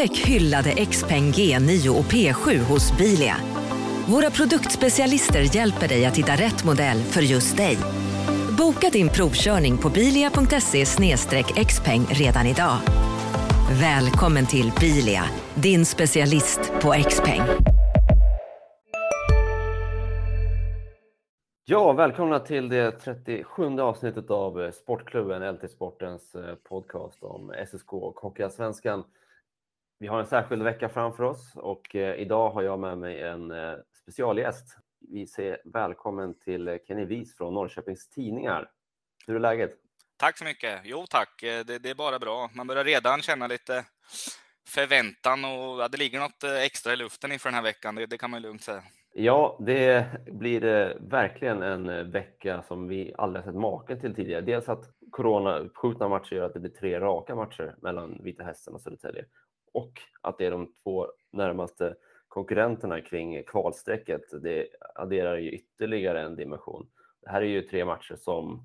[0.00, 3.36] Upptäck hyllade XPeng G9 och P7 hos Bilia.
[4.08, 7.78] Våra produktspecialister hjälper dig att hitta rätt modell för just dig.
[8.58, 10.84] Boka din provkörning på bilia.se
[11.64, 12.76] xpeng redan idag.
[13.80, 15.24] Välkommen till Bilia,
[15.54, 17.42] din specialist på XPeng.
[21.64, 27.92] Ja, välkomna till det 37 avsnittet av eh, Sportklubben, LT Sportens eh, podcast om SSK
[27.92, 29.04] och Hockeyallsvenskan.
[30.02, 33.50] Vi har en särskild vecka framför oss och eh, idag har jag med mig en
[33.50, 34.76] eh, specialgäst.
[35.00, 38.70] Vi säger välkommen till Kenny Wies från Norrköpings Tidningar.
[39.26, 39.70] Hur är läget?
[40.16, 40.80] Tack så mycket.
[40.84, 42.50] Jo tack, det, det är bara bra.
[42.54, 43.84] Man börjar redan känna lite
[44.68, 47.94] förväntan och ja, det ligger något extra i luften inför den här veckan.
[47.94, 48.82] Det, det kan man lugnt säga.
[49.12, 50.60] Ja, det blir
[51.10, 54.40] verkligen en vecka som vi aldrig sett maken till tidigare.
[54.40, 58.80] Dels att corona-uppskjutna matcher gör att det blir tre raka matcher mellan Vita Hästen och
[58.80, 59.24] Södertälje
[59.72, 61.96] och att det är de två närmaste
[62.28, 64.42] konkurrenterna kring kvalstrecket.
[64.42, 66.90] Det adderar ju ytterligare en dimension.
[67.22, 68.62] Det här är ju tre matcher som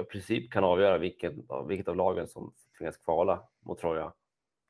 [0.00, 1.32] i princip kan avgöra vilket,
[1.68, 4.12] vilket av lagen som tvingas kvala mot Troja.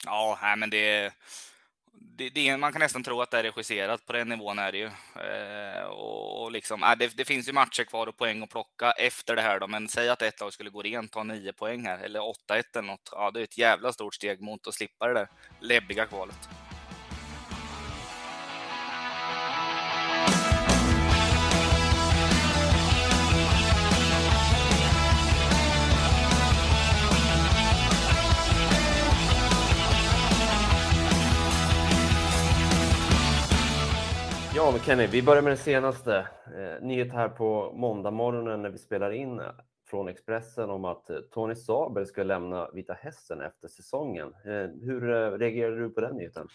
[0.04, 1.12] Ja, men det,
[1.92, 4.78] det, det, man kan nästan tro att det är regisserat på den nivån är det
[4.78, 4.90] ju.
[5.20, 9.36] Eh, och liksom, äh, det, det, finns ju matcher kvar och poäng att plocka efter
[9.36, 11.98] det här då, men säg att ett lag skulle gå rent, ta nio poäng här,
[11.98, 13.08] eller 8-1 eller något.
[13.12, 15.28] Ja, det är ett jävla stort steg mot att slippa det där
[15.60, 16.48] läbbiga kvalet.
[34.60, 36.16] Ja, men Kenny, vi börjar med den senaste.
[36.46, 39.46] Eh, nyhet här på måndag morgonen när vi spelar in eh,
[39.90, 44.28] från Expressen om att eh, Tony Saber ska lämna Vita Hästen efter säsongen.
[44.44, 46.48] Eh, hur eh, reagerar du på den nyheten?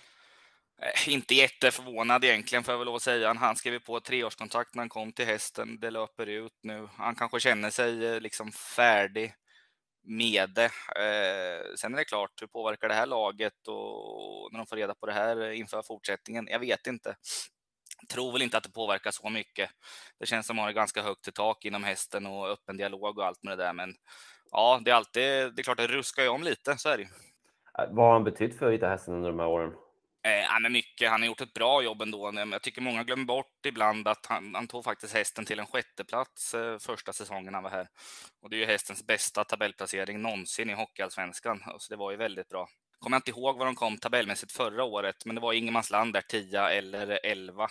[0.81, 3.33] Eh, inte jätteförvånad egentligen får jag väl lov att säga.
[3.33, 5.80] Han skrev på ett treårskontrakt när han kom till hästen.
[5.80, 6.87] Det löper ut nu.
[6.98, 9.33] Han kanske känner sig eh, liksom färdig
[10.04, 10.72] med det.
[11.02, 14.95] Eh, sen är det klart, hur påverkar det här laget och när de får reda
[14.95, 16.48] på det här inför fortsättningen?
[16.52, 17.16] Jag vet inte
[18.10, 19.70] tror väl inte att det påverkar så mycket.
[20.20, 23.17] Det känns som att man har ganska högt i tak inom hästen och öppen dialog
[23.17, 23.73] och allt med det där.
[23.73, 23.95] Men
[24.52, 27.04] ja, det är alltid, det är klart det ruskar ju om lite, så är det
[27.04, 29.73] äh, Vad har han betytt för Vita Hästen under de här åren?
[30.23, 31.10] Eh, men mycket.
[31.10, 32.32] Han har gjort ett bra jobb ändå.
[32.52, 36.54] Jag tycker många glömmer bort ibland att han, han tog faktiskt hästen till en sjätteplats
[36.54, 37.88] eh, första säsongen han var här.
[38.42, 41.64] Och det är ju hästens bästa tabellplacering någonsin i Hockeyallsvenskan.
[41.78, 42.67] Så det var ju väldigt bra
[43.05, 46.21] kommer jag inte ihåg var de kom tabellmässigt förra året, men det var ingenmansland där
[46.21, 47.67] 10 eller 11.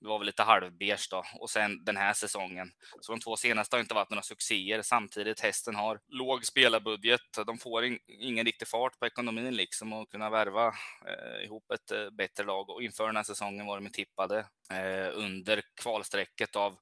[0.00, 2.70] Det var väl lite halvbeige då och sen den här säsongen.
[3.00, 4.82] Så de två senaste har inte varit några succéer.
[4.82, 7.20] Samtidigt hästen har låg spelarbudget.
[7.46, 10.66] De får in, ingen riktig fart på ekonomin liksom och kunna värva
[11.06, 12.70] eh, ihop ett eh, bättre lag.
[12.70, 14.38] Och inför den här säsongen var de tippade
[14.70, 16.78] eh, under kvalstrecket av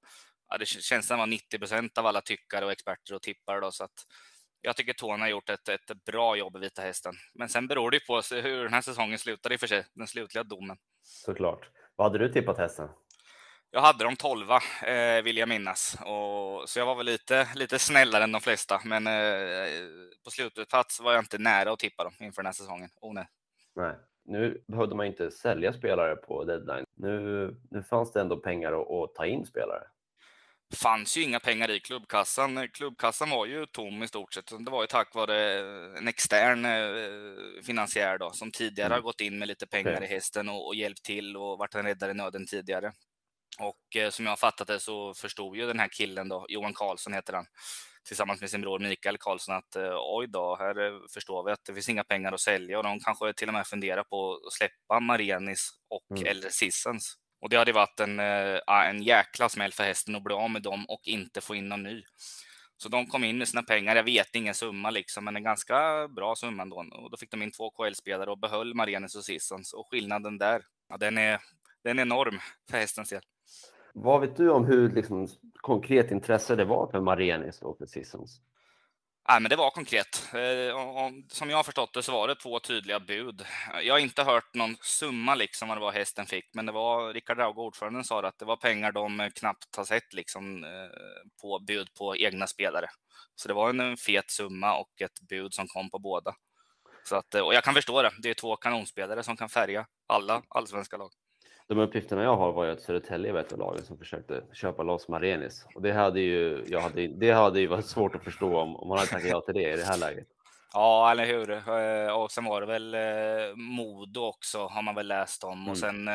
[0.48, 3.60] Ja, det känns som att 90 procent av alla tyckare och experter och tippare.
[3.60, 4.06] Då, så att
[4.62, 7.14] jag tycker Tony har gjort ett, ett bra jobb i Vita Hästen.
[7.34, 9.84] Men sen beror det ju på hur den här säsongen slutar i och för sig,
[9.94, 10.76] den slutliga domen.
[11.02, 11.70] Såklart.
[11.96, 12.88] Vad hade du tippat hästen?
[13.70, 15.96] Jag hade dem tolva, eh, vill jag minnas.
[16.00, 18.80] Och, så jag var väl lite, lite snällare än de flesta.
[18.84, 19.68] Men eh,
[20.24, 22.88] på slutplats var jag inte nära att tippa dem inför den här säsongen.
[23.00, 23.26] Oh, nej.
[23.76, 23.94] nej.
[24.24, 26.84] Nu behövde man inte sälja spelare på deadline.
[26.96, 29.82] Nu, nu fanns det ändå pengar att, att ta in spelare
[30.76, 32.68] fanns ju inga pengar i klubbkassan.
[32.68, 34.52] Klubbkassan var ju tom i stort sett.
[34.64, 35.58] Det var ju tack vare
[35.98, 38.96] en extern eh, finansiär då, som tidigare mm.
[38.96, 41.84] har gått in med lite pengar i hästen och, och hjälpt till och varit en
[41.84, 42.92] räddare i nöden tidigare.
[43.58, 46.74] Och eh, som jag har fattat det så förstod ju den här killen då, Johan
[46.74, 47.46] Karlsson heter han,
[48.04, 51.64] tillsammans med sin bror Mikael Karlsson att eh, oj då, här eh, förstår vi att
[51.64, 54.52] det finns inga pengar att sälja och de kanske till och med funderar på att
[54.52, 56.26] släppa Marenis och mm.
[56.26, 57.16] eller Sissens.
[57.40, 60.62] Och det hade varit en, eh, en jäkla smäll för hästen att bli av med
[60.62, 62.02] dem och inte få in någon ny.
[62.76, 63.96] Så de kom in med sina pengar.
[63.96, 66.76] Jag vet ingen summa liksom, men en ganska bra summa ändå.
[66.76, 69.72] Och då fick de in två KL-spelare och behöll Marianes och Sissons.
[69.72, 71.40] Och skillnaden där, ja, den, är,
[71.84, 72.38] den är enorm
[72.70, 73.22] för hästens del.
[73.94, 78.40] Vad vet du om hur liksom, konkret intresse det var för Marenis och för Sissons?
[79.28, 80.28] Nej, men det var konkret.
[80.34, 80.76] Eh,
[81.28, 83.46] som jag har förstått det så var det två tydliga bud.
[83.82, 87.12] Jag har inte hört någon summa liksom vad det var hästen fick, men det var
[87.12, 90.70] Rickard Rauge, ordföranden, sa att det var pengar de knappt har sett liksom eh,
[91.42, 92.86] på bud på egna spelare.
[93.34, 96.34] Så det var en fet summa och ett bud som kom på båda.
[97.04, 98.12] Så att, eh, och jag kan förstå det.
[98.22, 101.10] Det är två kanonspelare som kan färga alla allsvenska lag
[101.70, 104.82] de uppgifterna jag har var ju att Södertälje var ett av lagen som försökte köpa
[104.82, 108.60] loss Marenis och det hade ju, jag hade, det hade ju varit svårt att förstå
[108.60, 110.26] om, om man hade tackat ja till det i det här läget.
[110.72, 111.50] Ja, eller hur?
[111.50, 115.58] Eh, och sen var det väl eh, Modo också, har man väl läst om.
[115.58, 115.70] Mm.
[115.70, 116.08] Och sen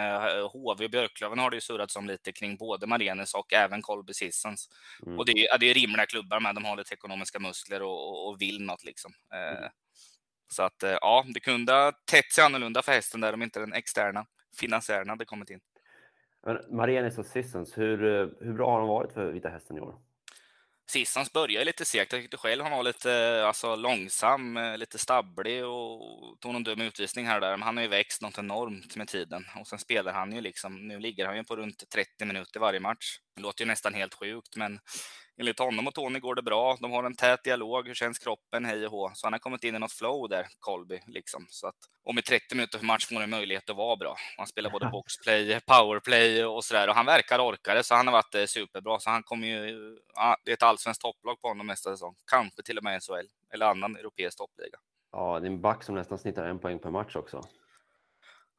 [0.52, 4.14] HV och Björklöven har det ju surrats om lite kring både Marenes och även Colby
[4.14, 4.70] Sissons.
[5.06, 5.20] Mm.
[5.20, 8.30] Och det är, det är rimliga klubbar med, de har lite ekonomiska muskler och, och,
[8.30, 9.14] och vill något liksom.
[9.34, 9.70] Mm.
[10.48, 13.74] Så att ja, det kunde ha tätt sig annorlunda för hästen där om inte den
[13.74, 14.26] externa
[14.56, 15.60] finansiären hade kommit in.
[16.70, 17.98] Marenis och Sissons, hur,
[18.46, 19.96] hur bra har de varit för Vita Hästen i år?
[20.88, 22.14] Sissons började lite segt.
[22.14, 26.82] Jag tyckte själv han var lite alltså, långsam, eh, lite stabblig och tog någon dum
[26.82, 27.52] utvisning här och där.
[27.52, 30.88] Men han har ju växt något enormt med tiden och sen spelar han ju liksom.
[30.88, 33.20] Nu ligger han ju på runt 30 minuter varje match.
[33.36, 34.80] Det låter ju nästan helt sjukt, men
[35.38, 36.78] enligt honom och Tony går det bra.
[36.82, 37.88] De har en tät dialog.
[37.88, 38.66] Hur känns kroppen?
[38.66, 39.12] Hej och hå.
[39.14, 41.00] Så han har kommit in i något flow där, Colby.
[41.08, 41.46] Liksom.
[41.50, 44.16] Så att, och med 30 minuter för match får han möjlighet att vara bra.
[44.38, 46.88] Han spelar både boxplay, powerplay och sådär.
[46.88, 49.00] Och han verkar orka det, så han har varit eh, superbra.
[49.00, 49.98] Så han kommer ju...
[50.16, 52.16] Ja, det är ett allsvenskt topplag på honom nästa säsong.
[52.32, 54.78] Kanske till och med SHL eller annan europeisk toppliga.
[55.12, 57.42] Ja, det är en back som nästan snittar en poäng per match också.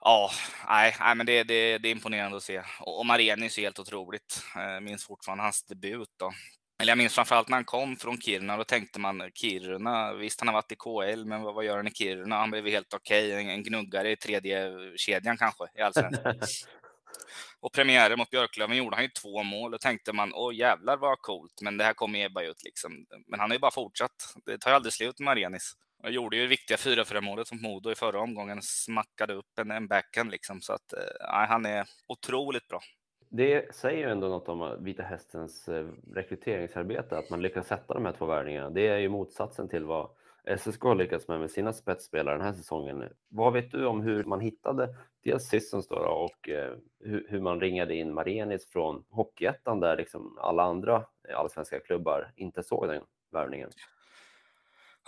[0.00, 0.30] Ja,
[0.68, 2.62] nej, nej men det, det, det är imponerande att se.
[2.80, 4.42] Och, Marenis är helt otroligt.
[4.54, 6.32] Jag minns fortfarande hans debut då.
[6.78, 10.48] Eller jag minns framförallt när han kom från Kiruna, då tänkte man Kiruna, visst han
[10.48, 12.36] har varit i KL, men vad, vad gör han i Kiruna?
[12.36, 13.42] Han blev helt okej, okay.
[13.42, 16.40] en, en, gnuggare i tredje kedjan kanske i allsvenskan.
[17.60, 21.18] och premiären mot Björklöven gjorde han ju två mål och tänkte man, åh jävlar vad
[21.18, 23.06] coolt, men det här kommer ebba ut liksom.
[23.26, 24.34] Men han har ju bara fortsatt.
[24.46, 25.72] Det tar ju aldrig slut med Marenis.
[26.02, 29.88] Jag gjorde ju viktiga 4-4 målet mot Modo i förra omgången, smackade upp en, en
[29.88, 32.80] backhand liksom, så att eh, han är otroligt bra.
[33.28, 37.94] Det säger ju ändå något om eh, Vita Hästens eh, rekryteringsarbete, att man lyckas sätta
[37.94, 38.70] de här två värvningarna.
[38.70, 40.10] Det är ju motsatsen till vad
[40.58, 43.08] SSK har lyckats med med sina spetsspelare den här säsongen.
[43.28, 44.94] Vad vet du om hur man hittade
[45.24, 50.62] dels Sissons då, och eh, hur, man ringade in Marenis från Hockeyettan där liksom alla
[50.62, 53.02] andra allsvenska klubbar inte såg den
[53.32, 53.70] värvningen?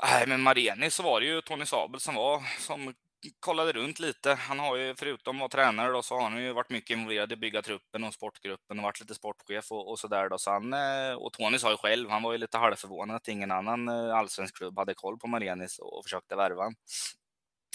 [0.03, 2.95] Nej, men Marenis så var det ju Tony Sabel som var som
[3.41, 4.35] kollade runt lite.
[4.35, 7.33] Han har ju, förutom att vara tränare då, så har han ju varit mycket involverad
[7.33, 10.39] i bygga truppen och sportgruppen och varit lite sportchef och, och sådär då.
[10.39, 13.51] Så han, eh, och Tony sa ju själv, han var ju lite halvförvånad att ingen
[13.51, 16.67] annan eh, allsvensk klubb hade koll på Marenis och försökte värva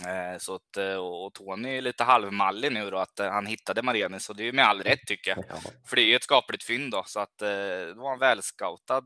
[0.07, 4.36] eh, så att, och Tony är lite halvmallig nu då, att han hittade Marenis och
[4.36, 5.45] det är ju med all rätt tycker jag.
[5.88, 9.04] För det är ju ett skapligt fynd då, så att det var en välscoutad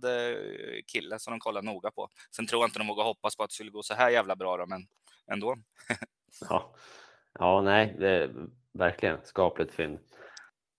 [0.88, 2.10] kille som de kollade noga på.
[2.36, 4.36] Sen tror jag inte de vågar hoppas på att det skulle gå så här jävla
[4.36, 4.88] bra då, men
[5.32, 5.56] ändå.
[6.50, 6.74] Ja,
[7.40, 8.32] ja nej, det är
[8.74, 10.00] verkligen skapligt fynd.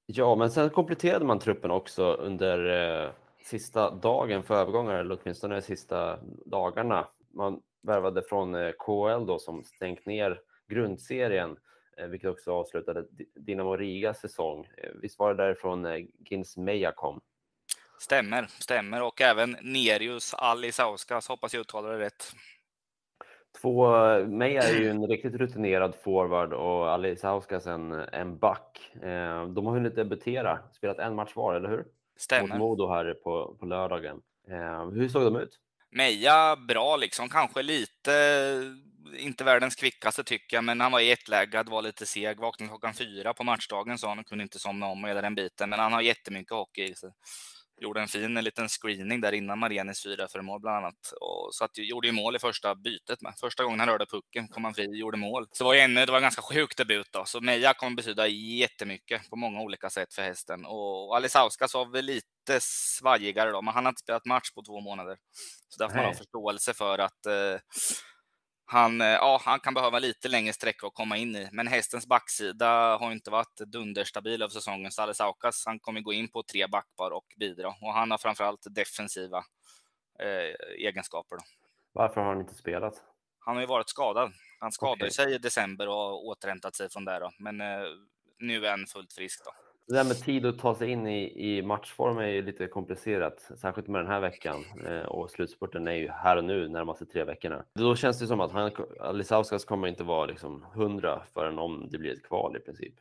[0.06, 2.69] Ja, men sen kompletterade man truppen också under
[3.05, 3.10] eh,
[3.44, 7.08] sista dagen för övergångar, eller åtminstone de sista dagarna.
[7.34, 11.56] Man värvade från eh, KL då som stängt ner grundserien,
[11.96, 14.69] eh, vilket också avslutade Dinamo Rigas säsong.
[14.76, 17.20] Eh, visst var det därifrån eh, Gins Meja kom?
[17.99, 22.32] Stämmer, stämmer och även Nerius Alisauskas, hoppas jag uttalar det rätt.
[23.60, 23.88] Två,
[24.26, 28.90] Meja är ju en riktigt rutinerad forward och Alice Hauskas en, en back.
[28.94, 31.84] Eh, de har hunnit debutera, spelat en match var, eller hur?
[32.16, 32.49] Stämmer.
[32.49, 34.20] Mot Modo här på, på lördagen.
[34.50, 35.58] Eh, hur såg de ut?
[35.90, 38.12] Meja bra liksom, kanske lite,
[39.19, 43.34] inte världens kvickaste tycker jag, men han var jetlaggad, var lite seg, vaknade klockan fyra
[43.34, 46.00] på matchdagen sa han och kunde inte somna om hela den biten, men han har
[46.00, 47.10] jättemycket hockey i sig
[47.80, 49.58] gjorde en fin en liten screening där innan
[50.04, 51.12] fyra för mål bland annat.
[51.20, 53.34] Och så att gjorde ju mål i första bytet med.
[53.40, 55.46] Första gången han rörde pucken kom han fri, gjorde mål.
[55.52, 57.25] Så det var ju ännu, det var en ganska sjuk debut då.
[57.25, 60.64] Så Meja kommer betyda jättemycket på många olika sätt för hästen.
[60.67, 64.81] Och Alisauskas var väl lite svajigare då, men han har inte spelat match på två
[64.81, 65.17] månader.
[65.69, 67.60] Så där får man ha förståelse för att eh,
[68.70, 72.06] han, eh, ja, han kan behöva lite längre sträcka att komma in i, men hästens
[72.06, 74.91] backsida har inte varit dunderstabil över säsongen.
[74.91, 78.67] Så Aukas, han kommer gå in på tre backpar och bidra och han har framförallt
[78.70, 79.39] defensiva
[80.19, 81.37] eh, egenskaper.
[81.37, 81.43] Då.
[81.93, 82.94] Varför har han inte spelat?
[83.39, 84.32] Han har ju varit skadad.
[84.60, 85.10] Han skadade okay.
[85.10, 87.31] sig i december och har återhämtat sig från det, då.
[87.39, 87.89] men eh,
[88.39, 89.44] nu är han fullt frisk.
[89.44, 89.51] Då.
[89.88, 93.50] Det där med tid att ta sig in i, i matchform är ju lite komplicerat,
[93.60, 94.64] särskilt med den här veckan.
[94.86, 97.64] Eh, och slutspurten är ju här och nu, närmaste tre veckorna.
[97.74, 98.70] Då känns det som att han,
[99.12, 102.94] Lisauskas kommer inte vara liksom 100 förrän om det blir ett kval i princip.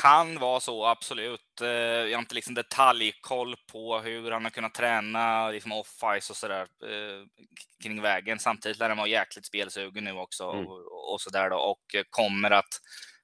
[0.00, 1.60] Kan vara så, absolut.
[1.60, 6.36] Eh, jag har inte liksom detaljkoll på hur han har kunnat träna liksom off-ice och
[6.36, 7.26] sådär eh,
[7.82, 8.38] kring vägen.
[8.38, 10.66] Samtidigt lär han vara jäkligt spelsugen nu också mm.
[10.66, 12.80] och, och sådär då och kommer att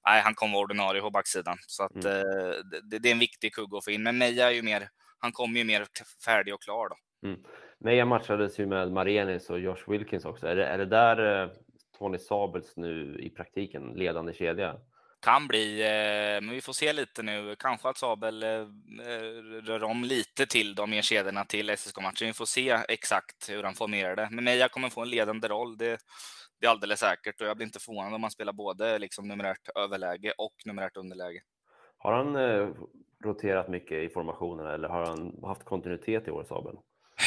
[0.06, 1.56] nej, han kommer ordinarie på backsidan.
[1.66, 2.16] Så att, mm.
[2.16, 4.02] eh, det, det, är en viktig kugge att få in.
[4.02, 5.87] Men Meja är ju mer, han kommer ju mer
[6.25, 7.28] färdig och klar då.
[7.28, 7.40] Mm.
[7.78, 10.46] Meja matchades ju med Marenis och Josh Wilkins också.
[10.46, 11.50] Är det, är det där eh,
[11.99, 14.76] Tony Sabels nu i praktiken ledande kedja?
[15.20, 17.56] kan bli, eh, men vi får se lite nu.
[17.58, 18.44] Kanske att Sabel
[19.62, 22.26] rör om lite till de kedjorna till SSK-matchen.
[22.26, 24.28] Vi får se exakt hur han formerar det.
[24.30, 25.76] Men Meja kommer få en ledande roll.
[25.76, 25.99] Det,
[26.64, 29.68] det är alldeles säkert och jag blir inte förvånad om han spelar både liksom numerärt
[29.75, 31.42] överläge och numerärt underläge.
[31.99, 32.68] Har han eh,
[33.25, 36.76] roterat mycket i formationerna eller har han haft kontinuitet i år, Sabel?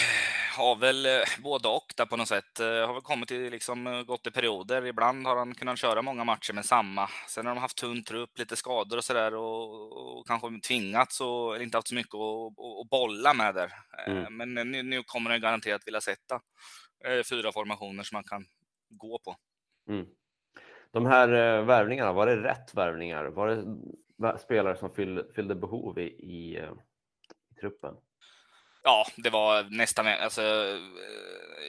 [0.58, 1.12] har väl eh,
[1.44, 2.60] både och där på något sätt.
[2.60, 4.86] Eh, har väl kommit till liksom eh, gått i perioder.
[4.86, 7.10] Ibland har han kunnat köra många matcher med samma.
[7.28, 11.56] Sen har de haft tunn trupp, lite skador och sådär och, och kanske tvingats och
[11.56, 13.72] eller inte haft så mycket att, att bolla med där.
[14.08, 14.38] Mm.
[14.38, 16.40] Men nu, nu kommer han garanterat vilja sätta
[17.30, 18.46] fyra formationer som man kan
[18.90, 19.36] gå på.
[19.90, 20.06] Mm.
[20.92, 23.26] De här eh, värvningarna, var det rätt värvningar?
[23.26, 24.90] Var det spelare som
[25.36, 26.72] fyllde, behov i, i, eh,
[27.52, 27.96] i truppen?
[28.84, 30.80] Ja, det var nästan, alltså, eh,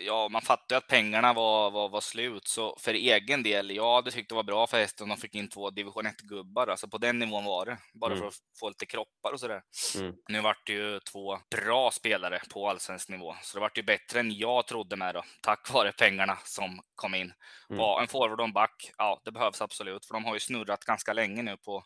[0.07, 3.95] ja, man fattar ju att pengarna var, var, var slut, så för egen del, jag
[3.95, 6.99] hade tyckt det var bra för hästen de fick in två division 1-gubbar, alltså på
[6.99, 8.21] den nivån var det, bara mm.
[8.21, 9.63] för att få lite kroppar och sådär.
[9.99, 10.15] Mm.
[10.29, 14.21] Nu vart det ju två bra spelare på allsvensk nivå, så det vart ju bättre
[14.21, 17.33] än jag trodde med då, tack vare pengarna som kom in.
[17.71, 17.81] Mm.
[17.81, 20.85] Ja, en forward och en back, ja, det behövs absolut, för de har ju snurrat
[20.85, 21.85] ganska länge nu på,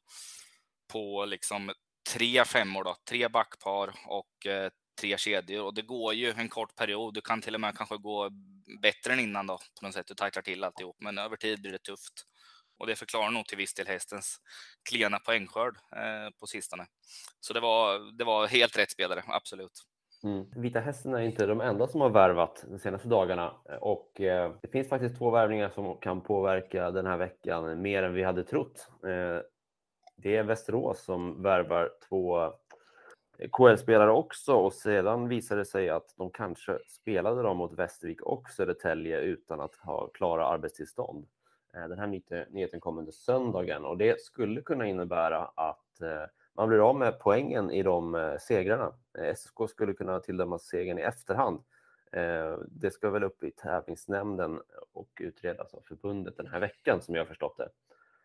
[0.93, 1.73] på liksom
[2.11, 4.71] tre femmor då, tre backpar och eh,
[5.01, 7.15] tre kedjor och det går ju en kort period.
[7.15, 8.31] Du kan till och med kanske gå
[8.83, 10.07] bättre än innan då på något sätt.
[10.07, 12.27] Du tajtar till alltihop, men över tid blir det tufft.
[12.79, 14.37] Och det förklarar nog till viss del hästens
[14.91, 16.87] klena poängskörd eh, på sistone.
[17.41, 19.83] Så det var, det var helt rätt spelare, absolut.
[20.25, 20.47] Mm.
[20.57, 24.53] Vita hästen är inte de enda som har värvat de senaste dagarna eh, och eh,
[24.63, 28.45] det finns faktiskt två värvningar som kan påverka den här veckan mer än vi hade
[28.45, 28.89] trott.
[29.05, 29.43] Eh,
[30.17, 32.53] det är Västerås som värvar två
[33.53, 38.51] KL-spelare också och sedan visade det sig att de kanske spelade dem mot Västervik och
[38.51, 41.27] Södertälje utan att ha klara arbetstillstånd.
[41.75, 42.07] Eh, den här
[42.51, 46.25] nyheten kom under söndagen och det skulle kunna innebära att eh,
[46.57, 48.93] man blir av med poängen i de eh, segrarna.
[49.37, 51.63] SSK skulle kunna tilldömas segern i efterhand.
[52.69, 54.61] Det ska väl upp i tävlingsnämnden
[54.93, 57.69] och utredas av förbundet den här veckan som jag har förstått det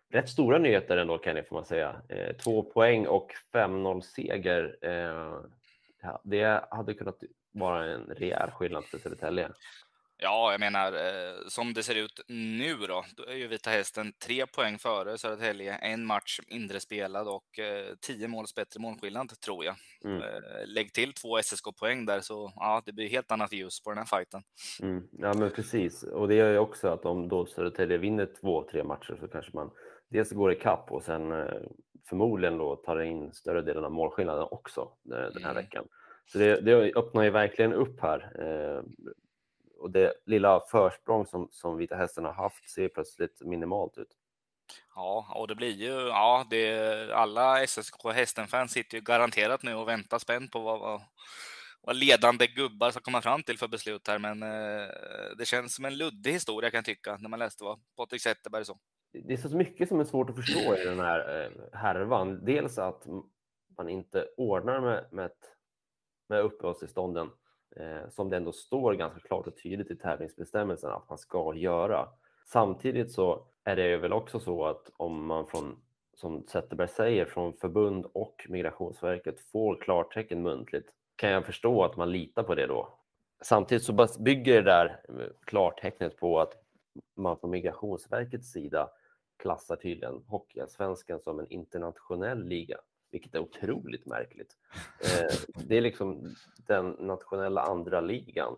[0.09, 2.01] rätt stora nyheter ändå Kenny får man säga.
[2.09, 4.77] Eh, två poäng och 5-0 seger.
[4.81, 5.41] Eh,
[6.23, 9.49] det hade kunnat vara en rejäl skillnad för Södertälje.
[10.19, 14.13] Ja, jag menar eh, som det ser ut nu då, då är ju Vita Hästen
[14.25, 19.65] tre poäng före Södertälje, en match mindre spelad och eh, tio måls bättre målskillnad tror
[19.65, 19.75] jag.
[20.03, 20.21] Mm.
[20.21, 20.27] Eh,
[20.65, 24.05] lägg till två SSK-poäng där så ja, det blir helt annat ljus på den här
[24.05, 24.41] fighten.
[24.81, 25.07] Mm.
[25.11, 26.03] Ja, men precis.
[26.03, 29.51] Och det gör ju också att om då Södertälje vinner två, tre matcher så kanske
[29.53, 29.71] man
[30.09, 31.61] dels går ikapp och sen eh,
[32.09, 35.63] förmodligen då tar in större delen av målskillnaden också eh, den här mm.
[35.63, 35.87] veckan.
[36.25, 38.31] Så det, det, öppnar ju verkligen upp här.
[38.39, 38.83] Eh,
[39.79, 44.17] och det lilla försprång som, som Vita Hästen har haft ser plötsligt minimalt ut.
[44.95, 49.87] Ja, och det blir ju, ja, det, alla SSK Hästen-fans sitter ju garanterat nu och
[49.87, 51.01] väntar spänt på vad, vad,
[51.81, 54.87] vad ledande gubbar ska komma fram till för beslut här, men eh,
[55.37, 58.65] det känns som en luddig historia kan jag tycka när man läste vad Patrik Zetterberg
[58.65, 58.77] sa
[59.25, 62.45] det är så mycket som är svårt att förstå i den här eh, härvan.
[62.45, 63.07] Dels att
[63.77, 65.31] man inte ordnar med, med,
[66.29, 67.29] med uppehållstillstånden
[67.75, 72.09] eh, som det ändå står ganska klart och tydligt i tävlingsbestämmelserna att man ska göra.
[72.45, 75.75] Samtidigt så är det väl också så att om man från,
[76.13, 82.11] som Zetterberg säger, från förbund och Migrationsverket får klartecken muntligt kan jag förstå att man
[82.11, 82.99] litar på det då.
[83.41, 86.53] Samtidigt så bygger det där eh, klartecknet på att
[87.15, 88.89] man från Migrationsverkets sida
[89.37, 92.77] klassar tydligen Hockeyallsvenskan som en internationell liga,
[93.11, 94.57] vilket är otroligt märkligt.
[94.99, 95.35] Eh,
[95.67, 96.35] det är liksom
[96.67, 98.55] den nationella andra ligan.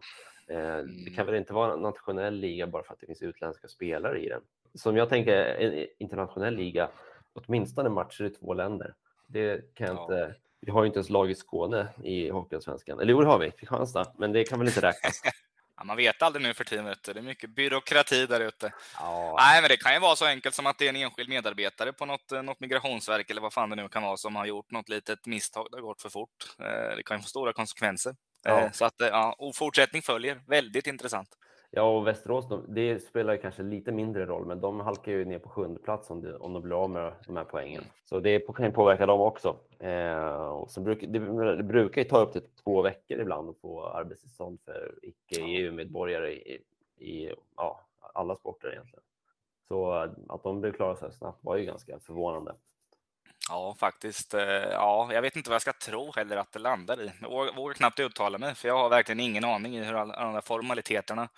[0.48, 3.68] Eh, det kan väl inte vara en nationell liga bara för att det finns utländska
[3.68, 4.42] spelare i den.
[4.74, 6.90] Som jag tänker en internationell liga,
[7.34, 8.96] åtminstone matcher i två länder.
[9.28, 10.02] Det kan jag ja.
[10.02, 10.36] inte.
[10.62, 13.00] Vi har ju inte ens lag i Skåne i Hockeyallsvenskan.
[13.00, 15.22] Eller jo, det har vi, Kristianstad, men det kan väl inte räknas.
[15.80, 18.74] Ja, man vet aldrig nu för tiden, det är mycket byråkrati där ute.
[19.00, 19.36] Ja.
[19.38, 21.94] Nej, men det kan ju vara så enkelt som att det är en enskild medarbetare
[21.94, 24.72] på något, eh, något migrationsverk eller vad fan det nu kan vara som har gjort
[24.72, 25.68] något litet misstag.
[25.72, 26.56] Det har gått för fort.
[26.60, 28.16] Eh, det kan ju få stora konsekvenser.
[28.44, 28.60] Ja.
[28.60, 30.42] Eh, så att ja, fortsättning följer.
[30.48, 31.30] Väldigt intressant.
[31.72, 35.50] Ja, och Västerås, det spelar kanske lite mindre roll, men de halkar ju ner på
[35.50, 37.84] sjunde plats om, det, om de blir av med de här poängen.
[38.06, 39.56] Så det kan ju påverka dem också.
[39.80, 41.20] Eh, och sen bruk, det,
[41.56, 46.62] det, brukar ju ta upp till två veckor ibland att få arbetstillstånd för icke-EU-medborgare i,
[46.98, 47.82] i ja,
[48.14, 49.04] alla sporter egentligen.
[49.68, 52.56] Så eh, att de blev klara så här snabbt var ju ganska förvånande.
[53.50, 54.34] Ja, faktiskt.
[54.34, 54.42] Eh,
[54.72, 57.12] ja, jag vet inte vad jag ska tro heller att det landar i.
[57.22, 60.34] Jag vågar knappt uttala mig, för jag har verkligen ingen aning i hur alla de
[60.34, 61.30] där formaliteterna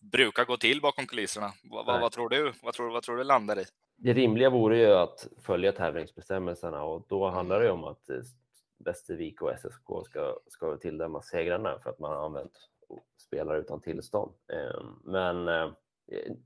[0.00, 1.52] brukar gå till bakom kulisserna.
[1.62, 2.52] Vad, vad, vad, tror du?
[2.62, 3.64] Vad tror, vad tror du landar i?
[4.04, 8.10] det rimliga vore ju att följa tävlingsbestämmelserna och då handlar det om att
[8.84, 12.52] Västervik och SSK ska, ska tilldömas segrarna för att man har använt
[13.26, 14.32] spelare utan tillstånd.
[14.52, 15.72] Ehm, men eh,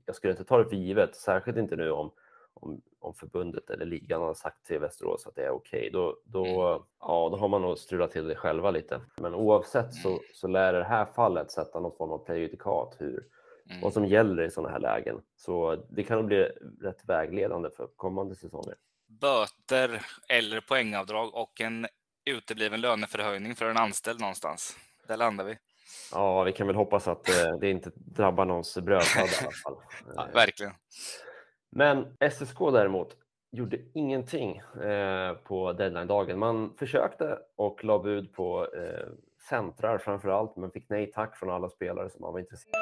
[0.05, 2.11] jag skulle inte ta det för givet, särskilt inte nu om,
[2.61, 5.79] om, om förbundet eller ligan har sagt till Västerås att det är okej.
[5.79, 5.89] Okay.
[5.89, 6.83] Då, då, mm.
[6.99, 9.01] ja, då har man nog strulat till det själva lite.
[9.17, 10.21] Men oavsett så, mm.
[10.33, 13.25] så lär det här fallet sätta något form av prejudikat hur,
[13.69, 13.81] mm.
[13.81, 15.21] vad som gäller i sådana här lägen.
[15.35, 16.43] Så det kan nog bli
[16.81, 18.75] rätt vägledande för kommande säsonger.
[19.07, 21.87] Böter eller poängavdrag och en
[22.25, 24.77] utebliven löneförhöjning för en anställd någonstans.
[25.07, 25.57] Där landar vi.
[26.11, 29.75] Ja, vi kan väl hoppas att eh, det inte drabbar någons brödföda i alla fall.
[30.15, 30.73] ja, verkligen.
[31.75, 33.15] Men SSK däremot
[33.51, 36.39] gjorde ingenting eh, på deadline-dagen.
[36.39, 39.07] Man försökte och la bud på eh,
[39.49, 42.73] centrar framför allt, men fick nej tack från alla spelare som man var intresserad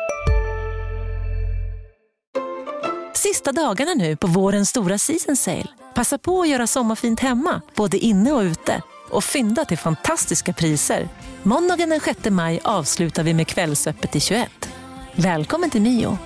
[3.13, 5.67] Sista dagarna nu på vårens stora season sale.
[5.95, 11.09] Passa på att göra sommarfint hemma, både inne och ute och fynda till fantastiska priser.
[11.43, 14.69] Måndagen den 6 maj avslutar vi med Kvällsöppet i 21.
[15.15, 16.17] Välkommen till Mio.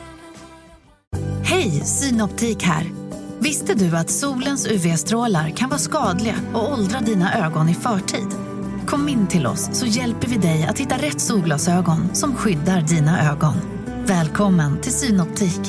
[1.52, 2.84] Hej, Synoptik här.
[3.42, 8.30] Visste du att solens UV-strålar kan vara skadliga och åldra dina ögon i förtid?
[8.88, 13.32] Kom in till oss så hjälper vi dig att hitta rätt solglasögon som skyddar dina
[13.32, 13.54] ögon.
[14.08, 15.64] Välkommen till Synoptik.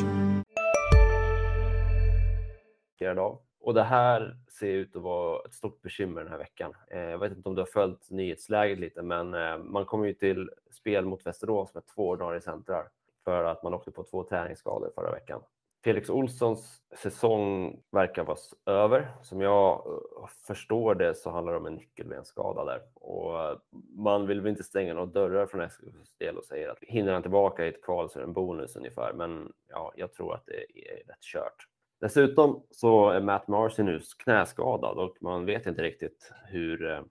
[3.60, 6.72] Och det här ser ut att vara ett stort bekymmer den här veckan.
[6.90, 10.14] Eh, jag vet inte om du har följt nyhetsläget lite, men eh, man kommer ju
[10.14, 12.88] till spel mot Västerås med två ordinarie centrar
[13.24, 15.40] för att man åkte på två träningsskador förra veckan.
[15.84, 19.10] Felix Olssons säsong verkar vara över.
[19.22, 23.58] Som jag eh, förstår det så handlar det om en nyckelbensskada där och eh,
[23.96, 27.22] man vill väl inte stänga några dörrar från SKs del och säger att hinner han
[27.22, 29.12] tillbaka i ett kval så är det en bonus ungefär.
[29.12, 31.66] Men ja, jag tror att det är rätt kört.
[32.00, 37.02] Dessutom så är Matt Marcy nu knäskadad och man vet inte riktigt hur eh,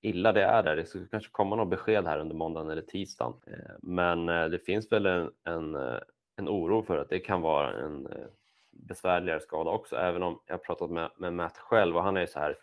[0.00, 0.76] illa det är där.
[0.76, 3.34] Det ska kanske komma något besked här under måndagen eller tisdagen.
[3.82, 5.76] Men det finns väl en, en,
[6.36, 8.08] en oro för att det kan vara en
[8.70, 12.26] besvärligare skada också, även om jag har pratat med, med Matt själv och han är
[12.26, 12.58] så här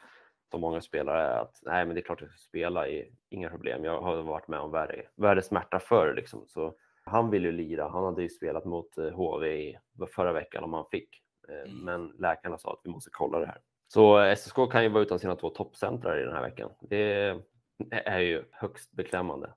[0.51, 3.49] som många spelare är att nej, men det är klart jag ska spela, i, inga
[3.49, 3.83] problem.
[3.83, 6.43] Jag har varit med om värre, värre smärta förr liksom.
[6.47, 7.89] Så han vill ju lira.
[7.89, 9.77] Han hade ju spelat mot HV
[10.15, 11.77] förra veckan om han fick Eh, mm.
[11.77, 13.57] Men läkarna sa att vi måste kolla det här.
[13.87, 16.71] Så SSK kan ju vara utan sina två toppcentrar i den här veckan.
[16.81, 17.35] Det
[17.91, 19.53] är ju högst beklämmande.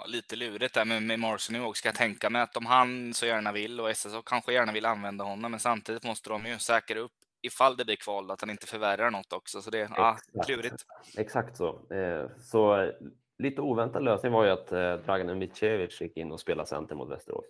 [0.00, 1.78] Ja, lite lurigt där med, med Morrison nu också.
[1.78, 4.86] Ska jag tänka mig att om han så gärna vill och SSK kanske gärna vill
[4.86, 8.50] använda honom, men samtidigt måste de ju säkra upp ifall det blir kval, att han
[8.50, 9.62] inte förvärrar något också.
[9.62, 10.84] Så det är ja, klurigt.
[11.16, 11.94] Exakt så.
[11.94, 12.92] Eh, så
[13.38, 17.10] lite oväntad lösning var ju att eh, Dragan Micevic gick in och spelade center mot
[17.10, 17.44] Västerås.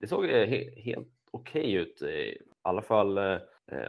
[0.00, 3.38] Det såg helt okej okay ut, i alla fall eh,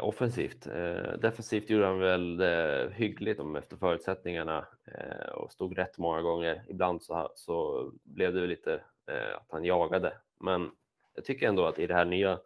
[0.02, 0.68] offensivt.
[0.68, 6.22] Eh, defensivt gjorde han väl eh, hyggligt om efter förutsättningarna eh, och stod rätt många
[6.22, 6.64] gånger.
[6.68, 8.74] Ibland så, så blev det lite
[9.08, 10.72] eh, att han jagade, men
[11.16, 12.40] jag tycker ändå att i det här nya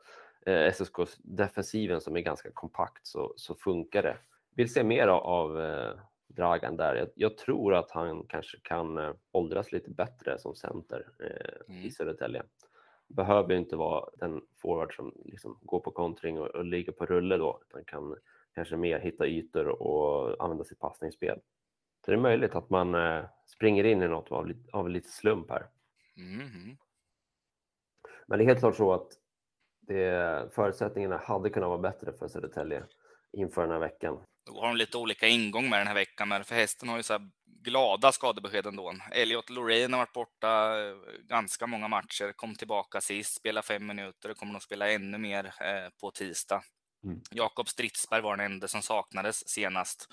[0.45, 4.17] eh, SSKs defensiven som är ganska kompakt så, så funkar det.
[4.55, 5.91] Vill se mer av eh,
[6.27, 6.95] Dragan där.
[6.95, 11.85] Jag, jag, tror att han kanske kan eh, åldras lite bättre som center eh, mm.
[11.85, 12.43] i Södertälje
[13.07, 17.37] behöver inte vara den forward som liksom går på kontring och, och ligger på rulle
[17.37, 18.15] då, utan kan
[18.55, 21.39] kanske mer hitta ytor och använda sitt passningsspel.
[22.05, 25.49] Så det är möjligt att man eh, springer in i något av, av lite slump
[25.49, 25.67] här.
[26.17, 26.77] Mm.
[28.27, 29.07] Men det är helt klart så att
[29.79, 32.83] det, förutsättningarna hade kunnat vara bättre för Södertälje
[33.31, 34.19] inför den här veckan.
[34.45, 37.03] Då har de lite olika ingång med den här veckan, men för hästen har ju
[37.03, 37.13] så
[37.67, 38.93] glada skadebesked ändå.
[39.11, 44.31] Elliot Loreen har varit borta eh, ganska många matcher, kom tillbaka sist, spelade fem minuter
[44.31, 46.63] och kommer nog spela ännu mer eh, på tisdag.
[47.03, 47.21] Mm.
[47.31, 50.07] Jakob Stridsberg var den enda som saknades senast.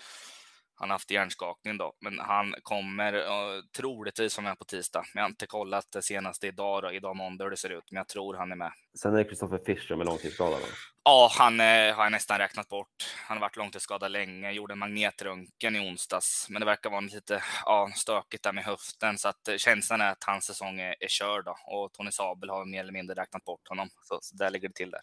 [0.77, 5.05] Han har haft hjärnskakning då, men han kommer uh, troligtvis vara med på tisdag.
[5.15, 7.97] Jag har inte kollat det senaste idag, då, idag måndag hur det ser ut, men
[7.97, 8.73] jag tror han är med.
[8.99, 10.57] Sen är det Kristoffer Fischer med långtidsskada.
[11.05, 13.15] Ja, han eh, har jag nästan räknat bort.
[13.27, 17.43] Han har varit långtidsskadad länge, gjorde en magnetröntgen i onsdags, men det verkar vara lite
[17.65, 21.09] ja, stökigt där med höften, så att eh, känslan är att hans säsong är, är
[21.09, 21.57] körd då.
[21.67, 24.75] och Tony Sabel har mer eller mindre räknat bort honom, så, så där ligger det
[24.75, 25.01] till där.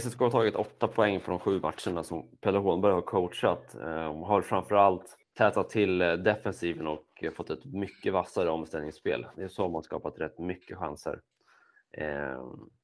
[0.00, 3.74] SSK har tagit åtta poäng på de sju matcherna som Pelle Hånberg har coachat.
[3.74, 9.26] Eh, de har framförallt tätat till eh, defensiven och eh, fått ett mycket vassare omställningsspel.
[9.36, 11.20] Det är så man skapat rätt mycket chanser.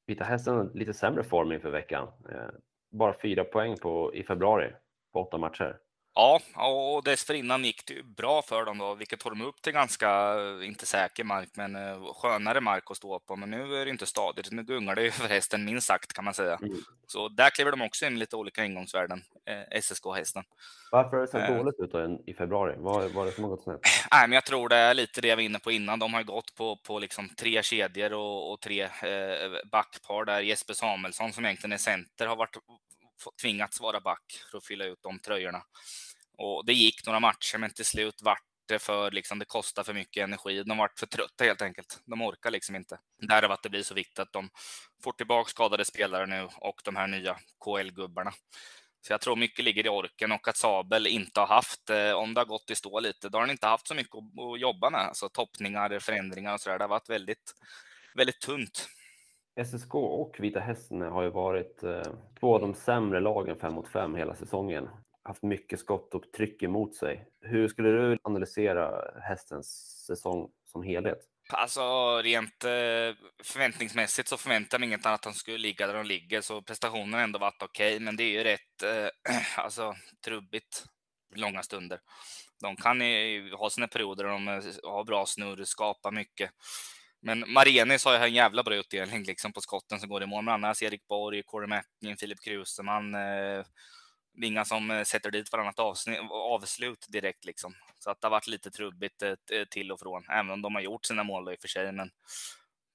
[0.07, 2.07] Vita Hästen lite sämre form inför veckan.
[2.91, 4.71] Bara fyra poäng på, i februari
[5.13, 5.77] på åtta matcher.
[6.19, 10.35] Ja, och dessförinnan gick det bra för dem då, vilket tog dem upp till ganska,
[10.63, 13.35] inte säker mark, men eh, skönare mark att stå på.
[13.35, 16.25] Men nu är det inte stadigt, nu gungar det ju för hästen minst sagt kan
[16.25, 16.59] man säga.
[16.61, 16.77] Mm.
[17.07, 20.43] Så där kliver de också in lite olika ingångsvärden, eh, SSK-hästen.
[20.91, 21.57] Varför har det sett eh.
[21.57, 22.75] dåligt ut då i februari?
[22.77, 23.79] Vad var det som har gått snett?
[24.11, 25.99] Nej, men jag tror det är lite det jag var inne på innan.
[25.99, 30.73] De har gått på, på liksom tre kedjor och, och tre eh, backpar där Jesper
[30.73, 32.57] Samuelsson som egentligen är center har varit
[33.41, 35.61] tvingats vara back för att fylla ut de tröjorna.
[36.39, 39.93] Och det gick några matcher, men till slut vart det för, liksom, det kostar för
[39.93, 40.63] mycket energi.
[40.63, 42.01] De vart för trötta helt enkelt.
[42.05, 42.99] De orkar liksom inte.
[43.27, 44.49] Därav att det blir så viktigt att de
[45.03, 48.31] får tillbaka skadade spelare nu och de här nya KL-gubbarna.
[49.01, 52.33] Så jag tror mycket ligger i orken och att Sabel inte har haft, eh, om
[52.33, 54.89] det har gått i stå lite, då har han inte haft så mycket att, jobba
[54.89, 55.01] med.
[55.01, 56.77] Alltså toppningar, förändringar och så där.
[56.77, 57.53] Det har varit väldigt,
[58.15, 58.87] väldigt tunt.
[59.65, 63.87] SSK och Vita Hästen har ju varit eh, två av de sämre lagen fem mot
[63.87, 64.89] fem hela säsongen.
[65.29, 67.25] Haft mycket skott och tryck emot sig.
[67.41, 69.67] Hur skulle du analysera hästens
[70.07, 71.19] säsong som helhet?
[71.49, 71.81] Alltså
[72.21, 76.05] rent eh, förväntningsmässigt så förväntar jag mig inget annat att de skulle ligga där de
[76.05, 79.95] ligger, så prestationen har ändå varit okej, okay, men det är ju rätt eh, alltså,
[80.25, 80.85] trubbigt
[81.35, 81.99] långa stunder.
[82.61, 86.51] De kan ju ha sina perioder där de eh, har bra snurr, skapar mycket.
[87.21, 90.43] Men Marenis har ju en jävla bra utdelning liksom på skotten som går i mål.
[90.43, 93.15] Men annars Erik Borg, Corey Mackin, Filip Kruseman.
[93.15, 93.65] Eh,
[94.39, 95.79] det är inga som eh, sätter dit varannat
[96.29, 97.73] avslut direkt liksom.
[97.99, 99.33] Så att det har varit lite trubbigt eh,
[99.71, 101.91] till och från, även om de har gjort sina mål i och för sig.
[101.91, 102.07] Men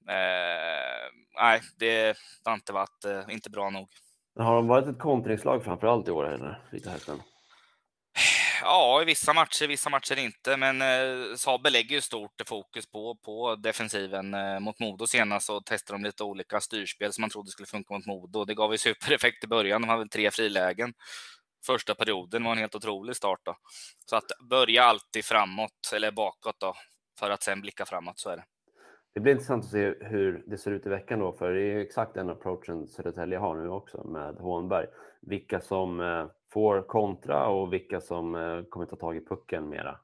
[0.09, 3.89] eh, nej, det, har inte varit eh, inte bra nog.
[4.35, 6.61] Har de varit ett kontringslag framför allt i år, eller?
[6.71, 7.21] Vita hästen?
[8.61, 10.57] Ja, i vissa matcher, vissa matcher inte.
[10.57, 14.33] Men eh, Saab lägger ju stort fokus på, på defensiven.
[14.33, 17.93] Eh, mot Modo senast så testade de lite olika styrspel som man trodde skulle funka
[17.93, 18.45] mot Modo.
[18.45, 19.81] Det gav ju supereffekt i början.
[19.81, 20.93] De hade väl tre frilägen.
[21.65, 23.39] Första perioden var en helt otrolig start.
[23.43, 23.55] Då.
[24.05, 26.73] Så att börja alltid framåt, eller bakåt då,
[27.19, 28.43] för att sen blicka framåt, så är det.
[29.13, 31.77] Det blir intressant att se hur det ser ut i veckan då, för det är
[31.77, 34.87] exakt den approachen Södertälje har nu också med Hånberg.
[35.21, 39.99] Vilka som eh, får kontra och vilka som eh, kommer ta tag i pucken mera.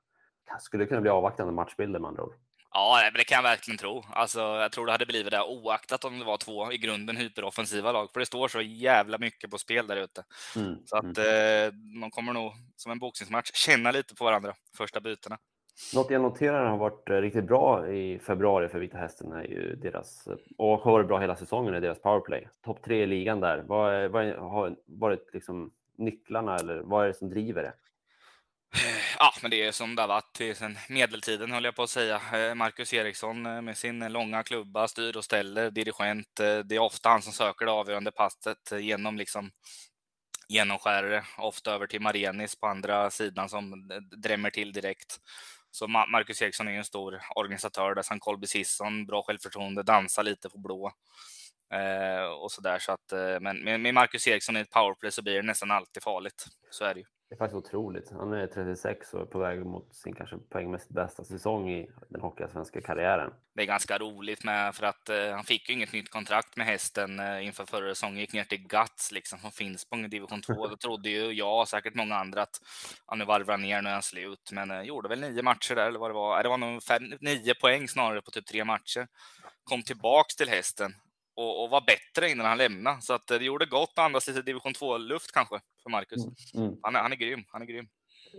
[0.60, 2.34] Skulle det kunna bli avvaktande matchbilder med andra ord?
[2.74, 4.04] Ja, det kan jag verkligen tro.
[4.14, 7.92] Alltså, jag tror det hade blivit det oaktat om det var två i grunden hyperoffensiva
[7.92, 10.24] lag, för det står så jävla mycket på spel där ute.
[10.56, 11.66] Mm, så att mm.
[11.68, 15.38] eh, de kommer nog som en boxningsmatch känna lite på varandra första bytena.
[15.94, 19.76] Något jag noterar har varit eh, riktigt bra i februari för Vita Hästen är ju
[19.76, 22.48] deras, och har varit bra hela säsongen, är deras powerplay.
[22.66, 23.64] Topp tre i ligan där.
[23.68, 27.74] Vad, vad har varit liksom nycklarna eller vad är det som driver det?
[29.20, 32.22] Ja, men det är som det har varit sedan medeltiden höll jag på att säga.
[32.34, 36.40] Eh, Marcus Eriksson eh, med sin långa klubba, styr och ställer, dirigent.
[36.40, 39.52] Eh, det är ofta han som söker det avgörande passet genom liksom
[40.48, 45.18] genomskärare, ofta över till Marenis på andra sidan som drämmer till direkt.
[45.72, 48.02] Så Marcus Eriksson är ju en stor organisatör där.
[48.02, 50.92] Sen Colby Sisson, bra självförtroende, dansar lite på blå.
[51.72, 52.80] Eh, och sådär.
[52.80, 56.04] Så att, eh, men med Marcus Eriksson i ett powerplay så blir det nästan alltid
[56.04, 56.46] farligt.
[56.70, 57.06] Så är det ju.
[57.32, 58.12] Det är faktiskt otroligt.
[58.12, 62.22] Han är 36 och är på väg mot sin kanske poängmässigt bästa säsong i den
[62.22, 63.34] hockeyallsvenska karriären.
[63.56, 66.66] Det är ganska roligt med för att eh, han fick ju inget nytt kontrakt med
[66.66, 68.20] hästen eh, inför förra säsongen.
[68.20, 70.68] Gick ner till Guts liksom från Finspång i division 2.
[70.68, 72.60] Då trodde ju jag och säkert många andra att
[73.08, 74.50] ja, nu varvar han ner, nu är han slut.
[74.52, 76.44] Men eh, gjorde väl nio matcher där eller vad det var.
[76.44, 79.08] Det var nog fem, nio poäng snarare på typ tre matcher.
[79.64, 80.94] Kom tillbaks till hästen
[81.36, 83.02] och, och var bättre innan han lämnade.
[83.02, 86.26] Så att eh, det gjorde gott att andas lite division 2-luft kanske för Marcus.
[86.56, 86.66] Mm.
[86.66, 86.80] Mm.
[86.82, 87.44] Han, är, han är grym.
[87.48, 87.88] Han är grym.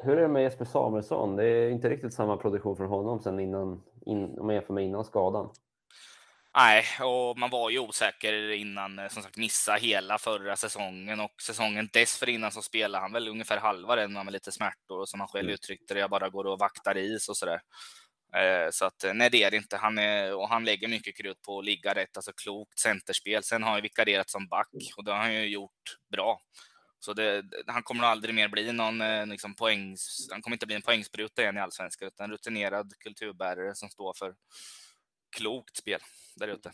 [0.05, 1.37] Hur är det med Jesper Samuelsson?
[1.37, 4.85] Det är inte riktigt samma produktion från honom sen innan, in, om man jämför med
[4.85, 5.51] innan skadan.
[6.57, 11.43] Nej, och man var ju osäker innan, eh, som sagt, missa hela förra säsongen och
[11.43, 15.29] säsongen dessförinnan så spelade han väl ungefär halva den med lite smärtor och som han
[15.29, 15.55] själv mm.
[15.55, 17.61] uttryckte det, jag bara går och vaktar is och sådär.
[18.37, 19.77] Eh, så att nej, det är det inte.
[19.77, 23.43] Han, är, och han lägger mycket krut på att ligga rätt, alltså klokt centerspel.
[23.43, 26.41] Sen har han vikarierat som back och det har han ju gjort bra.
[26.99, 30.29] Så det, han kommer aldrig mer bli någon eh, liksom, poängs...
[30.33, 34.35] Han kommer inte bli en poängspruta igen i allsvenskan, utan rutinerad kulturbärare som står för
[35.37, 36.01] klokt spel
[36.37, 36.73] där ute.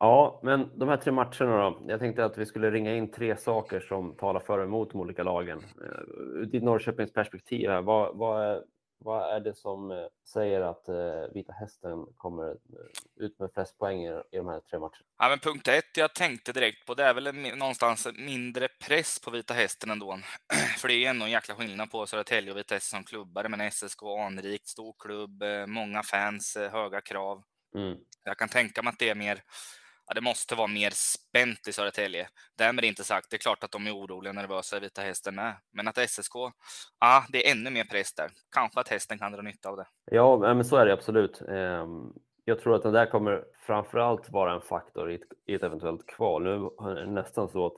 [0.00, 1.84] Ja, men de här tre matcherna då.
[1.88, 5.00] Jag tänkte att vi skulle ringa in tre saker som talar för och emot de
[5.00, 5.58] olika lagen.
[5.58, 8.62] Eh, ur Norrköpings perspektiv, här, vad, vad, är,
[9.04, 13.78] vad är det som eh, säger att eh, Vita Hästen kommer eh, ut med flest
[13.78, 15.04] poäng i de här tre matcherna?
[15.18, 19.18] Ja, men punkt ett jag tänkte direkt på, det är väl en, någonstans mindre press
[19.18, 20.18] på Vita Hästen ändå.
[20.78, 23.48] För det är ändå en jäkla skillnad på Södertälje och Vita Hästen som klubbar.
[23.48, 27.42] Men SSK, anrikt, stor klubb, många fans, höga krav.
[27.74, 27.98] Mm.
[28.24, 29.42] Jag kan tänka mig att det är mer
[30.06, 32.28] ja, det måste vara mer spänt i Södertälje.
[32.58, 35.34] Därmed inte sagt, det är klart att de är oroliga och nervösa i Vita Hästen
[35.34, 35.56] med.
[35.72, 36.34] Men att SSK,
[37.00, 38.30] ja, det är ännu mer press där.
[38.54, 39.86] Kanske att hästen kan dra nytta av det.
[40.04, 41.42] Ja, men så är det absolut.
[41.48, 42.12] Ehm,
[42.44, 45.62] jag tror att det där kommer framför allt vara en faktor i ett, i ett
[45.62, 46.42] eventuellt kval.
[46.42, 46.50] Nu
[46.90, 47.72] är det nästan så att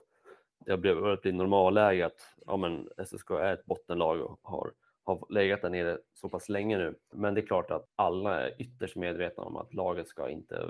[0.66, 4.72] det börjar bli normalläge att ja, men SSK är ett bottenlag och har,
[5.04, 6.94] har legat där nere så pass länge nu.
[7.14, 10.66] Men det är klart att alla är ytterst medvetna om att laget ska inte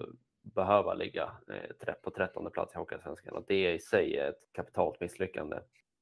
[0.55, 1.31] behöva ligga
[1.87, 3.37] eh, på trettonde plats i Hockeyallsvenskan.
[3.37, 5.57] Att det i sig är ett kapitalt misslyckande.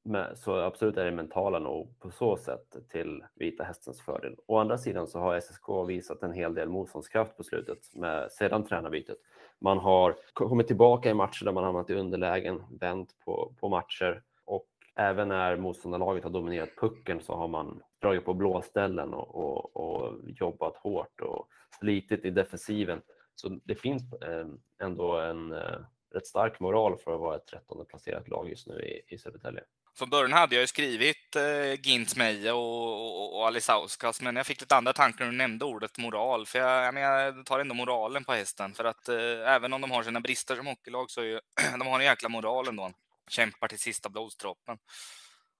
[0.04, 4.36] Men, så absolut är det mentala nog på så sätt till Vita Hästens fördel.
[4.46, 8.64] Å andra sidan så har SSK visat en hel del motståndskraft på slutet med, sedan
[8.64, 9.16] tränarbytet.
[9.60, 14.22] Man har kommit tillbaka i matcher där man hamnat i underlägen, vänt på, på matcher
[14.44, 19.76] och även när motståndarlaget har dominerat pucken så har man dragit på blåställen och, och,
[19.76, 23.00] och jobbat hårt och slitit i defensiven.
[23.34, 24.46] Så det finns eh,
[24.82, 25.78] ändå en eh,
[26.14, 29.62] rätt stark moral för att vara ett trettonde placerat lag just nu i, i Södertälje.
[29.96, 34.46] Från början hade jag ju skrivit eh, Gint Meje och, och, och Alisauskas, men jag
[34.46, 36.46] fick lite andra tankar när du nämnde ordet moral.
[36.46, 38.74] För jag, jag, menar, jag tar ändå moralen på hästen.
[38.74, 41.40] För att eh, även om de har sina brister som hockeylag så är ju,
[41.78, 42.92] de har en jäkla moral ändå.
[43.28, 44.78] Kämpar till sista blodsdroppen.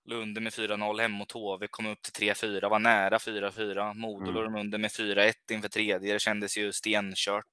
[0.05, 3.95] Lunde med 4-0 hemma mot HV, kom upp till 3-4, var nära 4-4.
[3.95, 4.35] Modo mm.
[4.35, 6.13] låg de under med 4-1 inför tredje.
[6.13, 7.53] Det kändes ju stenkört.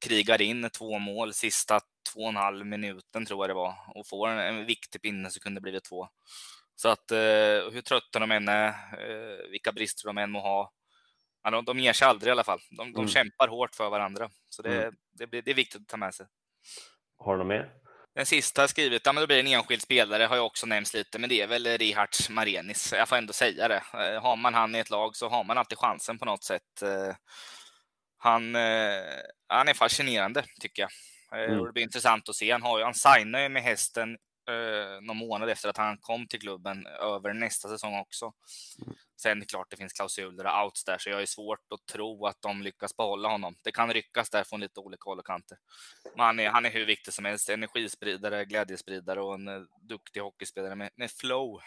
[0.00, 1.80] Krigar in två mål sista
[2.12, 5.30] två och en halv minuten tror jag det var och får en, en viktig pinne
[5.30, 6.08] så kunde det blivit två.
[6.74, 7.18] Så att eh,
[7.72, 10.72] hur trötta de än är, eh, vilka brister de än må ha,
[11.42, 12.60] ja, de, de ger sig aldrig i alla fall.
[12.70, 13.08] De, de mm.
[13.08, 14.94] kämpar hårt för varandra, så det, mm.
[15.12, 16.26] det, det, det, är viktigt att ta med sig.
[17.18, 17.72] Har du något mer?
[18.16, 20.66] Den sista jag skrivit, ja men då blir det en enskild spelare, har jag också
[20.66, 22.92] nämnt lite, men det är väl Rihards Marenis.
[22.92, 23.82] Jag får ändå säga det.
[23.92, 26.82] Eh, har man han i ett lag så har man alltid chansen på något sätt.
[26.82, 27.14] Eh,
[28.18, 29.02] han, eh,
[29.48, 30.90] han är fascinerande tycker jag.
[31.44, 31.60] Mm.
[31.60, 32.52] Och det blir intressant att se.
[32.52, 34.16] Han, har, han signar ju med hästen
[34.50, 38.32] eh, någon månad efter att han kom till klubben över nästa säsong också.
[39.16, 42.42] Sen klart det finns klausuler och outs där, så jag är svårt att tro att
[42.42, 43.54] de lyckas behålla honom.
[43.64, 45.58] Det kan ryckas där från lite olika håll och kanter.
[46.14, 47.48] Men han är, han är hur viktig som helst.
[47.48, 51.60] Energispridare, glädjespridare och en uh, duktig hockeyspelare med, med flow.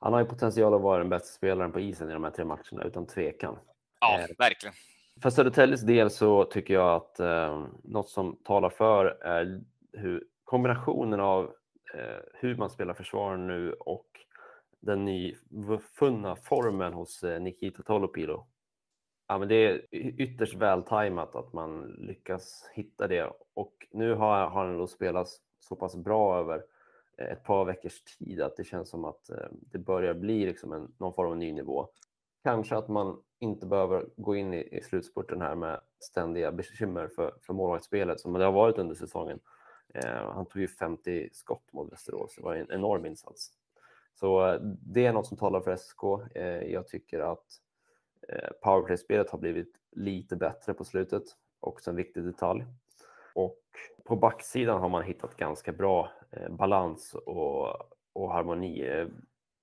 [0.00, 2.44] Han har ju potential att vara den bästa spelaren på isen i de här tre
[2.44, 3.58] matcherna, utan tvekan.
[4.00, 4.74] Ja, eh, verkligen.
[5.22, 9.60] För Södertäljes del så tycker jag att eh, något som talar för är
[9.92, 11.44] hur kombinationen av
[11.94, 14.06] eh, hur man spelar försvar nu och
[14.80, 18.46] den nyfunna formen hos eh, Nikita Tolopilo.
[19.28, 24.66] Ja, men det är ytterst vältajmat att man lyckas hitta det och nu har, har
[24.66, 25.28] han då spelat
[25.60, 26.64] så pass bra över
[27.18, 30.72] eh, ett par veckors tid att det känns som att eh, det börjar bli liksom
[30.72, 31.88] en, någon form av ny nivå.
[32.44, 37.34] Kanske att man inte behöver gå in i, i slutspurten här med ständiga bekymmer för,
[37.42, 39.40] för målvaktsspelet som det har varit under säsongen.
[39.94, 43.52] Eh, han tog ju 50 skott mot Västerås, det var en enorm insats.
[44.20, 46.02] Så eh, det är något som talar för SK.
[46.34, 47.44] Eh, jag tycker att
[48.28, 51.22] eh, powerplay-spelet har blivit lite bättre på slutet,
[51.60, 52.64] också en viktig detalj.
[53.34, 53.60] Och
[54.04, 56.10] på backsidan har man hittat ganska bra
[56.50, 57.66] balans och,
[58.12, 59.06] och harmoni.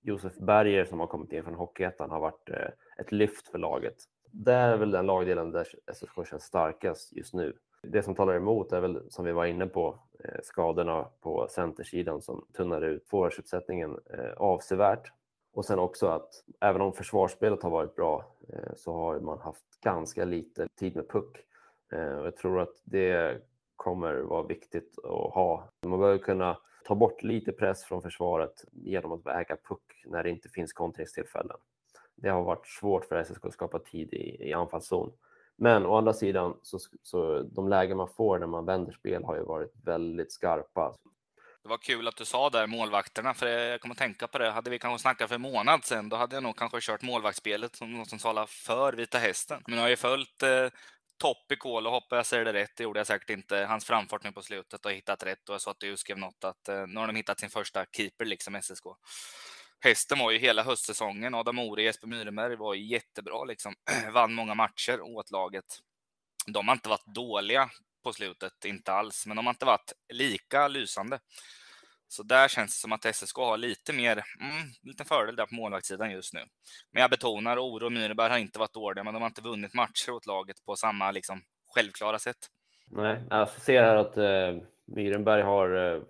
[0.01, 2.49] Josef Berger som har kommit in från Hockeyettan har varit
[2.97, 3.95] ett lyft för laget.
[4.31, 7.57] Det är väl den lagdelen där SSK känns starkast just nu.
[7.83, 12.21] Det som talar emot är väl, som vi var inne på, eh, skadorna på centersidan
[12.21, 15.11] som tunnar ut forwardsuppsättningen eh, avsevärt.
[15.53, 16.29] Och sen också att
[16.61, 21.09] även om försvarsspelet har varit bra eh, så har man haft ganska lite tid med
[21.09, 21.37] puck.
[21.91, 23.41] Och jag tror att det
[23.75, 25.69] kommer vara viktigt att ha.
[25.85, 30.29] Man behöver kunna ta bort lite press från försvaret genom att äga puck när det
[30.29, 31.57] inte finns kontringstillfällen.
[32.15, 35.13] Det har varit svårt för SSK att skapa tid i, i anfallszon.
[35.57, 39.35] Men å andra sidan, så, så de lägen man får när man vänder spel har
[39.35, 40.95] ju varit väldigt skarpa.
[41.63, 44.51] Det var kul att du sa där målvakterna, för jag kommer att tänka på det.
[44.51, 47.75] Hade vi kanske snackat för en månad sedan, då hade jag nog kanske kört målvaktsspelet
[47.75, 49.61] som något som talar för Vita Hästen.
[49.67, 50.69] Men jag har ju följt eh,
[51.21, 52.71] topp i kol och hoppas jag säger det rätt.
[52.77, 53.57] Det gjorde jag säkert inte.
[53.57, 55.49] Hans framfart nu på slutet och hittat rätt.
[55.49, 57.85] Och jag sa att du skrev något att eh, nu har de hittat sin första
[57.85, 58.85] keeper, liksom SSK.
[59.83, 61.35] Hästen var ju hela höstsäsongen.
[61.35, 63.73] Adam Ore, Jesper Myrenberg var jättebra, liksom.
[64.13, 65.65] Vann många matcher åt laget.
[66.47, 67.69] De har inte varit dåliga
[68.03, 71.19] på slutet, inte alls, men de har inte varit lika lysande.
[72.07, 75.55] Så där känns det som att SSK har lite mer, mm, lite fördel där på
[75.55, 76.45] målvaktssidan just nu.
[76.91, 79.73] Men jag betonar, Oro och Myreberg har inte varit dåliga, men de har inte vunnit
[79.73, 81.41] matcher åt laget på samma liksom,
[81.75, 82.37] självklara sätt.
[82.87, 86.01] Nej, jag ser här att eh, Myrenberg har eh,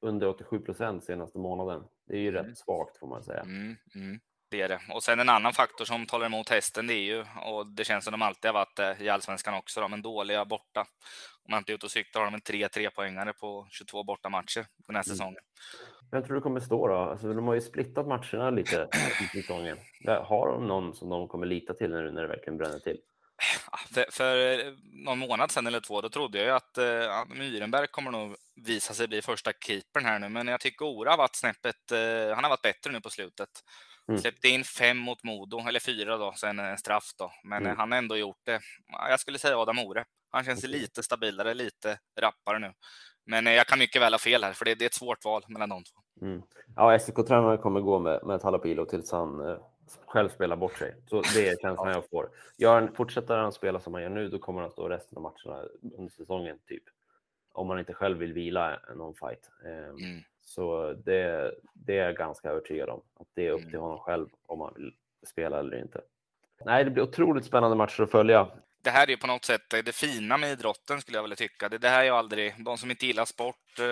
[0.00, 1.82] under 87 procent senaste månaden.
[2.08, 2.44] Det är ju mm.
[2.44, 3.40] rätt svagt får man säga.
[3.40, 4.80] Mm, mm, det är det.
[4.94, 8.04] Och sen en annan faktor som talar emot hästen, det är ju, och det känns
[8.04, 10.80] som de alltid har varit i allsvenskan också, då, men dåliga borta.
[11.44, 14.28] om jag inte är ute och cyklar har de en 3-3 poängare på 22 borta
[14.28, 15.04] matcher den här Mm.
[15.04, 15.40] säsongen.
[16.10, 16.94] Vem tror du kommer stå då?
[16.94, 18.88] Alltså, de har ju splittat matcherna lite
[19.24, 19.76] i säsongen.
[20.06, 23.00] Har de någon som de kommer lita till nu när det verkligen bränner till?
[23.94, 24.36] För, för
[25.04, 28.94] någon månad sedan eller två, då trodde jag ju att eh, Myrenberg kommer nog visa
[28.94, 32.44] sig bli första keepern här nu, men jag tycker Ora har varit snäppet, eh, han
[32.44, 33.48] har varit bättre nu på slutet.
[34.08, 34.20] Mm.
[34.20, 37.72] Släppte in fem mot Modo, eller fyra då, sen en straff då, men Mm.
[37.72, 38.60] eh, han har ändå gjort det.
[38.92, 40.04] Ja, Jag skulle säga Adam Ore.
[40.30, 40.70] Han känns Okej.
[40.70, 42.72] lite stabilare, lite rappare nu.
[43.26, 45.24] Men eh, jag kan mycket väl ha fel här, för det, det är ett svårt
[45.24, 46.26] val mellan de två.
[46.26, 46.42] Mm.
[46.76, 49.56] Ja, SK-tränaren kommer gå med, med Talapilo tills han eh,
[50.06, 50.94] själv spelar bort sig.
[51.10, 52.28] Så det är känslan jag får.
[52.56, 55.22] Gör han, fortsätter han spela som han gör nu, då kommer han stå resten av
[55.22, 55.64] matcherna
[55.96, 56.82] under säsongen, typ.
[57.52, 59.50] Om man inte själv vill vila någon fight.
[59.64, 60.20] Eh, Mm.
[60.46, 63.02] Så det, det är jag ganska övertygad om.
[63.20, 63.70] Att det är upp Mm.
[63.70, 64.94] till honom själv om han vill
[65.26, 66.00] spela eller inte.
[66.64, 68.48] Nej, det blir otroligt spännande matcher att följa.
[68.82, 71.68] det här är ju på något sätt det fina med idrotten skulle jag vilja tycka.
[71.68, 73.86] Det, det här är ju aldrig, de som inte gillar sport, eh,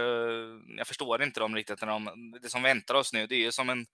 [0.79, 1.81] jag förstår inte dem riktigt.
[1.81, 3.87] När de, det som väntar oss nu, det är ju som en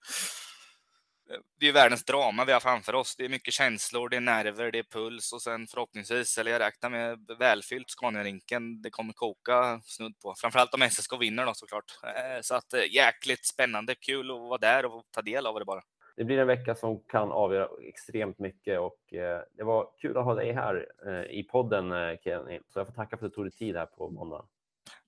[1.59, 3.15] det är världens drama vi har framför oss.
[3.15, 6.59] Det är mycket känslor, det är nerver, det är puls och sen förhoppningsvis, eller jag
[6.59, 8.81] räknar med välfyllt Scaniarinken.
[8.81, 10.35] Det kommer koka snudd på.
[10.37, 11.85] Framförallt om SSK vinner då såklart.
[12.03, 15.65] Eh, Så att eh, jäkligt spännande, kul att vara där och ta del av det
[15.65, 15.81] bara.
[16.15, 20.23] Det blir en vecka som kan avgöra extremt mycket och eh, det var kul att
[20.25, 20.87] ha dig här
[21.31, 22.59] i podden Kenny.
[22.67, 24.45] Så jag får tacka för att du tog dig tid här på måndag.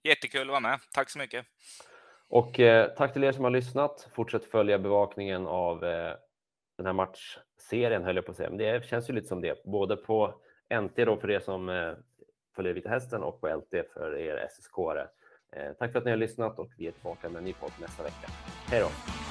[0.03, 0.79] Jättekul att vara med.
[0.93, 1.45] Tack så mycket.
[2.31, 4.07] Och eh, tack till er som har lyssnat.
[4.11, 6.13] Fortsätt följa bevakningen av eh,
[6.77, 8.49] den här matchserien höll jag på att säga.
[8.49, 10.33] Men det känns ju lite som det, både på
[10.81, 11.91] NT då för er som eh,
[12.55, 15.07] följer Vita Hästen och på LT för er SSK-are.
[15.55, 17.71] Eh, tack för att ni har lyssnat och vi är tillbaka med en ny podd
[17.81, 18.27] nästa vecka.
[18.67, 19.30] Hej då!